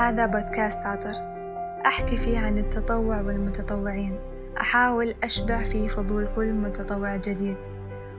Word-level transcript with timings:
هذا 0.00 0.26
بودكاست 0.26 0.86
عطر. 0.86 1.12
أحكي 1.86 2.16
فيه 2.16 2.38
عن 2.38 2.58
التطوع 2.58 3.20
والمتطوعين. 3.20 4.18
أحاول 4.60 5.14
أشبع 5.22 5.62
فيه 5.62 5.88
فضول 5.88 6.28
كل 6.36 6.52
متطوع 6.52 7.16
جديد. 7.16 7.56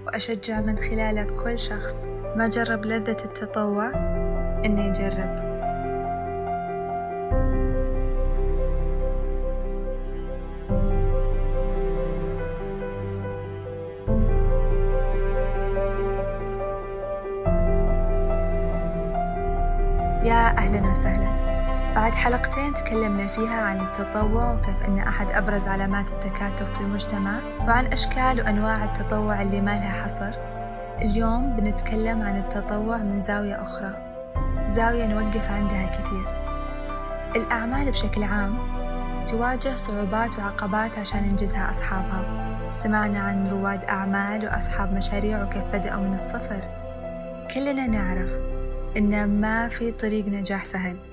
وأشجع 0.05 0.62
من 0.62 0.77
خلاله 0.77 1.44
كل 1.44 1.59
شخص. 1.59 2.05
ما 2.36 2.48
جرب 2.48 2.86
لذة 2.86 3.17
التطوع؟ 3.25 3.89
إنه 4.66 4.81
يجرب 4.81 5.52
يا 20.23 20.57
أهلا 20.57 20.90
وسهلا. 20.90 21.41
بعد 21.95 22.16
حلقتين 22.16 22.73
تكلمنا 22.73 23.27
فيها 23.27 23.62
عن 23.62 23.81
التطوع 23.81 24.54
وكيف 24.54 24.86
أن 24.88 24.99
أحد 24.99 25.32
أبرز 25.32 25.68
علامات 25.68 26.13
التكاتف 26.13 26.73
في 26.73 26.82
المجتمع 26.82 27.40
وعن 27.59 27.86
أشكال 27.86 28.40
وأنواع 28.40 28.84
التطوع 28.84 29.41
اللي 29.41 29.62
ما 29.62 29.72
لها 29.72 30.04
حصر. 30.04 30.32
اليوم 31.02 31.55
بنتكلم 31.55 32.22
عن 32.22 32.38
التطوع 32.38 32.98
من 32.98 33.22
زاوية 33.22 33.63
أخرى. 33.63 33.94
زاوية 34.66 35.05
نوقف 35.05 35.52
عندها 35.52 35.85
كثير. 35.85 36.26
الأعمال 37.35 37.91
بشكل 37.91 38.23
عام 38.23 38.58
تواجه 39.27 39.76
صعوبات 39.76 40.40
وعقبات 40.40 40.98
عشان 40.98 41.26
ينجزها 41.26 41.70
أصحابها. 41.70 42.24
سمعنا 42.71 43.20
عن 43.20 43.48
رواد 43.48 43.84
أعمال 43.84 44.46
وأصحاب 44.46 44.93
مشاريع 44.93 45.43
وكيف 45.43 45.63
بدأوا 45.74 46.02
من 46.02 46.13
الصفر. 46.13 46.62
كلنا 47.54 47.87
نعرف 47.87 48.30
إن 48.98 49.41
ما 49.41 49.68
في 49.68 49.91
طريق 49.91 50.26
نجاح 50.26 50.65
سهل. 50.65 51.10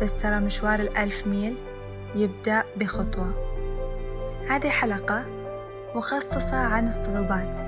بس 0.00 0.22
ترى 0.22 0.40
مشوار 0.40 0.80
الألف 0.80 1.26
ميل 1.26 1.56
يبدأ 2.14 2.64
بخطوة. 2.76 3.34
هذه 4.48 4.68
حلقة 4.68 5.24
مخصصة 5.94 6.56
عن 6.56 6.86
الصعوبات 6.86 7.58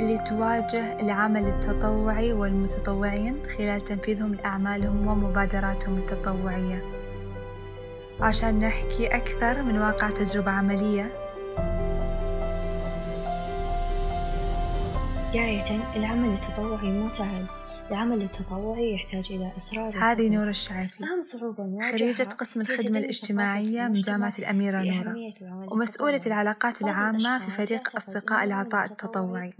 اللي 0.00 0.18
تواجه 0.18 1.00
العمل 1.00 1.46
التطوعي 1.48 2.32
والمتطوعين 2.32 3.42
خلال 3.58 3.80
تنفيذهم 3.80 4.34
لأعمالهم 4.34 5.06
ومبادراتهم 5.06 5.96
التطوعية. 5.96 6.84
عشان 8.20 8.58
نحكي 8.58 9.06
أكثر 9.06 9.62
من 9.62 9.78
واقع 9.78 10.10
تجربة 10.10 10.50
عملية 10.50 11.12
بداية 15.28 15.96
العمل 15.96 16.28
التطوعي 16.32 16.90
مو 16.90 17.08
سهل. 17.08 17.44
العمل 17.90 18.22
التطوعي 18.22 18.94
يحتاج 18.94 19.32
إلى 19.32 19.52
إصرار 19.56 19.94
هذه 19.96 20.28
نور 20.28 20.48
الشعيفي. 20.48 21.04
أهم 21.04 21.22
صعوبة 21.22 21.66
نواجهها 21.66 21.92
خريجة 21.92 22.22
قسم 22.22 22.60
الخدمة 22.60 22.98
الاجتماعية 22.98 23.82
من 23.88 23.92
جامعة 23.92 24.32
الأميرة 24.38 24.82
نورة 24.82 25.14
ومسؤولة 25.72 26.20
العلاقات 26.26 26.82
العامة 26.82 27.38
في 27.38 27.50
فريق 27.50 27.96
أصدقاء 27.96 28.44
العطاء 28.44 28.84
التطوعي. 28.84 29.52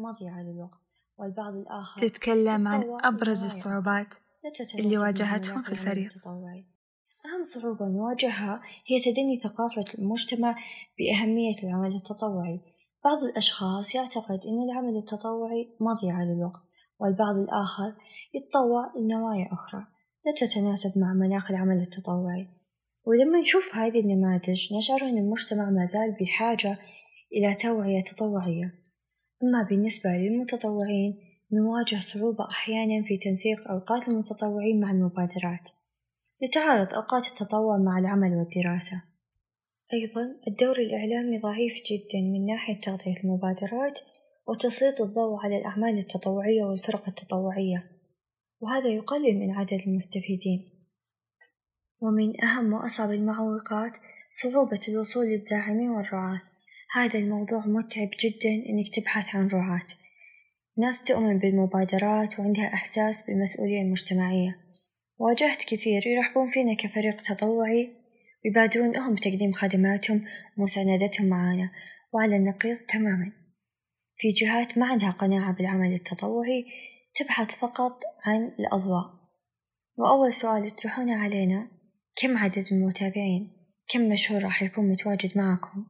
والبعض 1.18 1.54
الآخر 1.54 2.00
تتكلم 2.00 2.68
عن 2.68 2.98
أبرز 3.00 3.44
الصعوبات 3.44 4.14
اللي 4.78 4.98
واجهتهم 4.98 5.62
في 5.62 5.72
الفريق. 5.72 6.28
أهم 7.26 7.44
صعوبة 7.44 7.88
نواجهها 7.88 8.60
هي 8.86 8.98
تدني 8.98 9.40
ثقافة 9.44 9.84
المجتمع 9.98 10.56
بأهمية 10.98 11.54
العمل 11.64 11.94
التطوعي. 11.94 12.60
بعض 13.04 13.24
الأشخاص 13.24 13.94
يعتقد 13.94 14.40
أن 14.46 14.70
العمل 14.70 14.96
التطوعي 14.96 15.76
مضيعة 15.80 16.24
للوقت 16.24 16.63
والبعض 17.00 17.36
الآخر 17.36 17.94
يتطوع 18.34 18.92
لنوايا 18.96 19.48
أخرى. 19.52 19.86
لا 20.26 20.32
تتناسب 20.46 20.98
مع 20.98 21.12
مناخ 21.12 21.50
العمل 21.50 21.76
التطوعي. 21.76 22.48
ولما 23.04 23.40
نشوف 23.40 23.74
هذه 23.74 24.00
النماذج 24.00 24.74
نشعر 24.74 25.02
أن 25.02 25.18
المجتمع 25.18 25.70
ما 25.70 25.84
زال 25.84 26.16
بحاجة 26.20 26.78
إلى 27.32 27.54
توعية 27.54 28.00
تطوعية. 28.00 28.74
أما 29.42 29.62
بالنسبة 29.70 30.10
للمتطوعين 30.10 31.18
نواجه 31.52 32.00
صعوبة 32.00 32.48
أحيانا 32.48 33.02
في 33.08 33.16
تنسيق 33.16 33.70
أوقات 33.70 34.08
المتطوعين 34.08 34.80
مع 34.80 34.90
المبادرات. 34.90 35.70
لتعارض 36.42 36.94
أوقات 36.94 37.26
التطوع 37.26 37.78
مع 37.78 37.98
العمل 37.98 38.32
والدراسة. 38.36 39.02
أيضا 39.92 40.36
الدور 40.48 40.78
الإعلامي 40.78 41.38
ضعيف 41.38 41.74
جدا 41.90 42.20
من 42.20 42.46
ناحية 42.46 42.80
تغطية 42.80 43.16
المبادرات 43.24 43.98
وتسليط 44.48 45.00
الضوء 45.00 45.36
على 45.44 45.56
الأعمال 45.56 45.98
التطوعية 45.98 46.64
والفرق 46.64 47.08
التطوعية. 47.08 47.90
وهذا 48.60 48.88
يقلل 48.88 49.38
من 49.38 49.50
عدد 49.50 49.80
المستفيدين. 49.86 50.70
ومن 52.00 52.44
أهم 52.44 52.72
وأصعب 52.72 53.10
المعوقات 53.10 53.96
صعوبة 54.30 54.80
الوصول 54.88 55.26
للداعمين 55.26 55.90
والرعاة. 55.90 56.40
هذا 56.92 57.18
الموضوع 57.18 57.66
متعب 57.66 58.08
جدا 58.20 58.50
إنك 58.68 58.94
تبحث 58.94 59.34
عن 59.34 59.46
رعاة. 59.46 59.86
ناس 60.78 61.02
تؤمن 61.02 61.38
بالمبادرات 61.38 62.40
وعندها 62.40 62.74
إحساس 62.74 63.26
بالمسؤولية 63.26 63.82
المجتمعية. 63.82 64.56
واجهت 65.18 65.64
كثير 65.64 66.06
يرحبون 66.06 66.48
فينا 66.48 66.74
كفريق 66.74 67.22
تطوعي. 67.22 67.90
ويبادرون 68.44 68.96
هم 68.96 69.14
بتقديم 69.14 69.52
خدماتهم 69.52 70.24
ومساندتهم 70.58 71.28
معانا. 71.28 71.70
وعلى 72.12 72.36
النقيض 72.36 72.76
تماما. 72.76 73.43
في 74.24 74.30
جهات 74.30 74.78
ما 74.78 74.86
عندها 74.86 75.10
قناعة 75.10 75.52
بالعمل 75.52 75.92
التطوعي 75.92 76.66
تبحث 77.14 77.50
فقط 77.50 78.00
عن 78.24 78.52
الأضواء 78.58 79.14
وأول 79.96 80.32
سؤال 80.32 80.66
يطرحونه 80.66 81.16
علينا 81.16 81.68
كم 82.16 82.38
عدد 82.38 82.64
المتابعين؟ 82.72 83.52
كم 83.88 84.08
مشهور 84.08 84.42
راح 84.42 84.62
يكون 84.62 84.88
متواجد 84.88 85.38
معكم؟ 85.38 85.86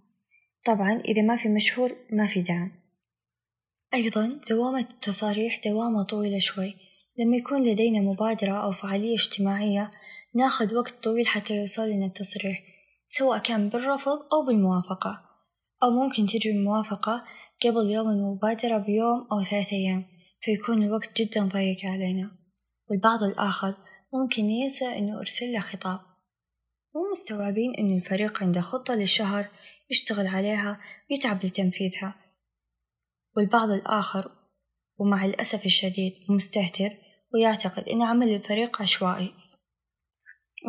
طبعا 0.65 1.00
إذا 1.00 1.22
ما 1.22 1.37
في 1.37 1.49
مشهور 1.49 1.97
ما 2.12 2.27
في 2.27 2.43
دعم 2.43 2.72
أيضا 3.95 4.41
دوامة 4.51 4.81
التصاريح 4.91 5.61
دوامة 5.65 6.03
طويلة 6.03 6.39
شوي 6.39 6.75
لما 7.19 7.37
يكون 7.37 7.65
لدينا 7.65 8.01
مبادرة 8.01 8.53
أو 8.53 8.72
فعالية 8.72 9.15
اجتماعية 9.15 9.91
ناخذ 10.34 10.75
وقت 10.75 10.95
طويل 11.05 11.27
حتى 11.27 11.56
يوصل 11.56 11.91
لنا 11.91 12.06
التصريح 12.06 12.62
سواء 13.09 13.39
كان 13.39 13.69
بالرفض 13.69 14.19
أو 14.33 14.47
بالموافقة 14.47 15.25
أو 15.83 15.91
ممكن 15.91 16.27
تجي 16.27 16.51
الموافقة 16.51 17.25
قبل 17.62 17.91
يوم 17.91 18.09
المبادرة 18.09 18.78
بيوم 18.78 19.28
أو 19.32 19.42
ثلاثة 19.42 19.76
أيام 19.76 20.04
فيكون 20.41 20.82
الوقت 20.82 21.22
جدا 21.22 21.44
ضيق 21.44 21.84
علينا. 21.84 22.31
والبعض 22.91 23.22
الآخر 23.22 23.75
ممكن 24.12 24.50
ينسى 24.50 24.98
إنه 24.98 25.19
أرسل 25.19 25.53
له 25.53 25.60
خطاب. 25.60 26.00
مو 26.94 27.10
مستوعبين 27.10 27.75
إنه 27.78 27.97
الفريق 27.97 28.42
عنده 28.42 28.60
خطة 28.60 28.94
للشهر 28.94 29.47
يشتغل 29.91 30.26
عليها 30.26 30.81
ويتعب 31.10 31.44
لتنفيذها. 31.44 32.15
والبعض 33.37 33.71
الآخر 33.71 34.31
ومع 34.98 35.25
الأسف 35.25 35.66
الشديد 35.66 36.15
مستهتر 36.28 36.91
ويعتقد 37.34 37.88
إن 37.88 38.03
عمل 38.03 38.28
الفريق 38.28 38.82
عشوائي. 38.82 39.34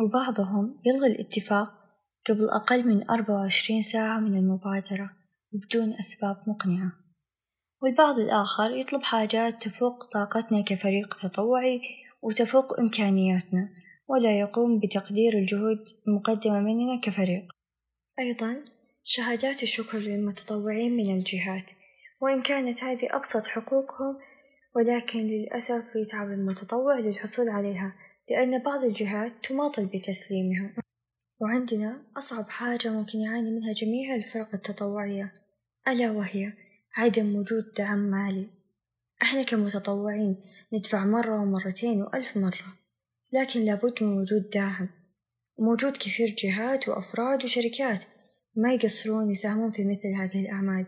وبعضهم 0.04 0.80
يلغي 0.86 1.06
الاتفاق 1.06 1.72
قبل 2.28 2.48
أقل 2.62 2.88
من 2.88 3.10
أربعة 3.10 3.34
وعشرين 3.34 3.82
ساعة 3.82 4.20
من 4.20 4.38
المبادرة. 4.38 5.25
بدون 5.52 5.92
أسباب 5.92 6.36
مقنعة. 6.46 6.92
والبعض 7.82 8.18
الآخر 8.18 8.70
يطلب 8.70 9.02
حاجات 9.02 9.62
تفوق 9.62 10.04
طاقتنا 10.04 10.60
كفريق 10.60 11.14
تطوعي 11.22 11.80
وتفوق 12.22 12.80
إمكانياتنا 12.80 13.68
ولا 14.08 14.40
يقوم 14.40 14.80
بتقدير 14.80 15.38
الجهود 15.38 15.84
المقدمة 16.08 16.60
مننا 16.60 17.00
كفريق. 17.00 17.44
أيضا 18.18 18.64
شهادات 19.04 19.62
الشكر 19.62 19.98
للمتطوعين 19.98 20.96
من 20.96 21.16
الجهات 21.16 21.70
وإن 22.20 22.42
كانت 22.42 22.84
هذه 22.84 23.08
أبسط 23.10 23.46
حقوقهم 23.46 24.18
ولكن 24.76 25.20
للأسف 25.20 25.96
يتعب 25.96 26.28
المتطوع 26.28 26.98
للحصول 26.98 27.48
عليها 27.48 27.94
لأن 28.30 28.62
بعض 28.62 28.84
الجهات 28.84 29.32
تماطل 29.42 29.84
بتسليمها 29.84 30.74
وعندنا 31.40 32.02
أصعب 32.16 32.50
حاجة 32.50 32.88
ممكن 32.88 33.18
يعاني 33.18 33.50
منها 33.50 33.72
جميع 33.72 34.14
الفرق 34.14 34.54
التطوعية 34.54 35.32
ألا 35.88 36.10
وهي 36.10 36.52
عدم 36.96 37.36
وجود 37.36 37.72
دعم 37.78 37.98
مالي. 37.98 38.46
إحنا 39.22 39.42
كمتطوعين 39.42 40.36
ندفع 40.72 41.04
مرة 41.04 41.42
ومرتين 41.42 42.02
وألف 42.02 42.36
مرة 42.36 42.76
لكن 43.32 43.60
لابد 43.60 44.02
من 44.02 44.18
وجود 44.18 44.50
داعم. 44.50 44.88
وموجود 45.58 45.96
كثير 45.96 46.36
جهات 46.38 46.88
وأفراد 46.88 47.44
وشركات 47.44 48.04
ما 48.56 48.72
يقصرون 48.74 49.30
يساهمون 49.30 49.70
في 49.70 49.84
مثل 49.84 50.08
هذه 50.08 50.40
الأعمال. 50.40 50.86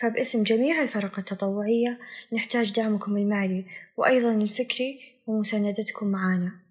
فباسم 0.00 0.42
جميع 0.42 0.82
الفرق 0.82 1.18
التطوعية 1.18 1.98
نحتاج 2.32 2.72
دعمكم 2.72 3.16
المالي 3.16 3.64
وأيضا 3.96 4.34
الفكري 4.34 5.00
ومساندتكم 5.26 6.06
معنا 6.06 6.69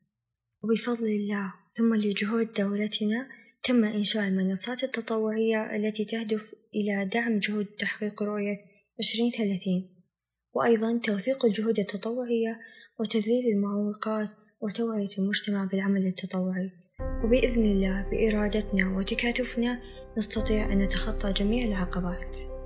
وبفضل 0.63 1.07
الله 1.07 1.53
ثم 1.71 1.95
لجهود 1.95 2.53
دولتنا 2.53 3.27
تم 3.63 3.83
إنشاء 3.83 4.27
المنصات 4.27 4.83
التطوعية 4.83 5.75
التي 5.75 6.05
تهدف 6.05 6.55
إلى 6.75 7.05
دعم 7.05 7.39
جهود 7.39 7.65
تحقيق 7.65 8.23
رؤية 8.23 8.55
عشرين 8.99 9.31
ثلاثين 9.31 9.95
وأيضا 10.53 10.99
توثيق 11.03 11.45
الجهود 11.45 11.79
التطوعية 11.79 12.59
وتذليل 12.99 13.47
المعوقات 13.53 14.29
وتوعية 14.61 15.17
المجتمع 15.17 15.65
بالعمل 15.65 16.05
التطوعي. 16.05 16.71
وبإذن 17.23 17.71
الله 17.71 18.09
بإرادتنا 18.11 18.97
وتكاتفنا 18.97 19.81
نستطيع 20.17 20.73
أن 20.73 20.77
نتخطى 20.77 21.33
جميع 21.33 21.67
العقبات. 21.67 22.58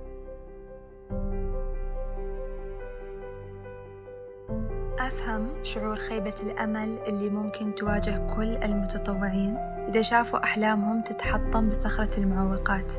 أفهم 5.06 5.48
شعور 5.62 5.96
خيبة 5.96 6.34
الأمل 6.42 6.98
اللي 7.06 7.28
ممكن 7.28 7.74
تواجه 7.74 8.34
كل 8.36 8.56
المتطوعين؟ 8.56 9.56
إذا 9.88 10.02
شافوا 10.02 10.44
أحلامهم 10.44 11.00
تتحطم 11.00 11.68
بصخرة 11.68 12.20
المعوقات. 12.20 12.92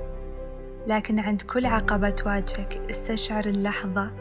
لكن 0.88 1.20
عند 1.20 1.42
كل 1.42 1.66
عقبة 1.66 2.10
تواجهك 2.10 2.82
استشعر 2.90 3.46
اللحظة 3.46 4.12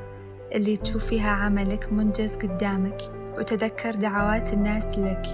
اللي 0.55 0.77
تشوف 0.77 1.07
فيها 1.07 1.31
عملك 1.31 1.93
منجز 1.93 2.37
قدامك 2.37 2.99
وتذكر 3.39 3.95
دعوات 3.95 4.53
الناس 4.53 4.99
لك 4.99 5.27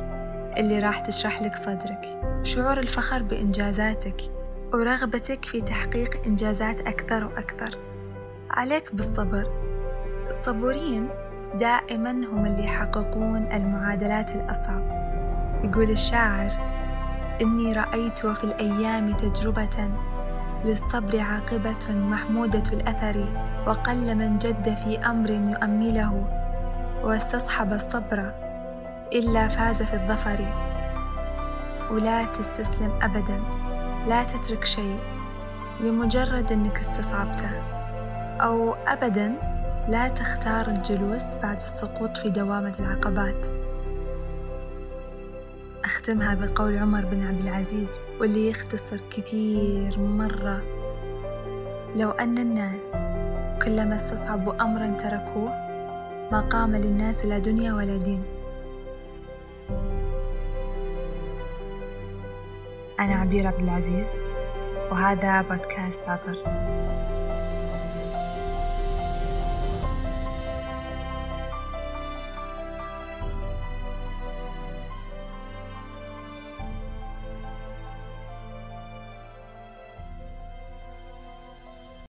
اللي 0.59 0.79
راح 0.79 1.01
تشرح 1.01 1.43
لك 1.43 1.57
صدرك. 1.57 2.21
شعور 2.43 2.79
الفخر 2.79 3.23
بإنجازاتك 3.23 4.17
ورغبتك 4.75 5.45
في 5.45 5.61
تحقيق 5.61 6.27
إنجازات 6.27 6.81
أكثر 6.81 7.25
وأكثر. 7.25 7.79
عليك 8.51 8.95
بالصبر. 8.95 9.47
الصبورين 10.29 11.09
دائما 11.55 12.11
هم 12.11 12.47
اللي 12.47 12.65
يحققون 12.65 13.53
المعادلات 13.53 14.35
الأصعب. 14.35 14.83
يقول 15.65 15.91
الشاعر 15.91 16.51
إني 17.43 17.73
رأيت 17.73 18.27
في 18.27 18.45
الأيام 18.45 19.13
تجربة 19.13 19.91
للصبر 20.65 21.21
عاقبة 21.21 21.95
محمودة 21.95 22.63
الأثر 22.73 23.29
وقل 23.67 24.15
من 24.15 24.39
جد 24.39 24.75
في 24.75 24.99
أمر 24.99 25.31
يؤمله 25.31 26.25
واستصحب 27.03 27.73
الصبر 27.73 28.33
إلا 29.13 29.49
فاز 29.49 29.83
في 29.83 29.95
الظفر. 29.95 30.47
ولا 31.91 32.25
تستسلم 32.25 32.93
أبدا 33.03 33.41
لا 34.09 34.25
تترك 34.25 34.65
شيء 34.65 34.99
لمجرد 35.81 36.53
أنك 36.53 36.77
استصعبته. 36.77 37.51
أو 38.41 38.75
أبدا 38.87 39.50
لا 39.89 40.09
تختار 40.09 40.67
الجلوس 40.69 41.25
بعد 41.43 41.57
السقوط 41.57 42.17
في 42.17 42.31
دوامة 42.31 42.77
العقبات. 42.81 43.47
أختمها 45.85 46.35
بقول 46.35 46.79
عمر 46.79 47.05
بن 47.05 47.27
عبد 47.27 47.41
العزيز 47.41 47.93
واللي 48.21 48.51
يختصر 48.51 49.01
كثير 49.11 49.99
مرة. 49.99 50.63
لو 51.97 52.11
أن 52.11 52.39
الناس 52.39 52.93
كلما 53.63 53.97
استصعبوا 53.97 54.63
أمرا 54.63 54.89
تركوه 54.89 55.51
ما 56.33 56.41
قام 56.41 56.77
للناس 56.77 57.25
لا 57.25 57.39
دنيا 57.39 57.75
ولا 57.75 57.97
دين. 57.97 58.23
أنا 63.01 63.15
عبير 63.15 63.47
عبد 63.47 63.61
العزيز 63.61 64.11
وهذا 64.91 65.43
بودكاست 65.43 66.05
ساطر. 66.07 66.70